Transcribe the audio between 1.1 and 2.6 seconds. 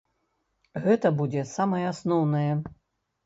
будзе самае асноўнае.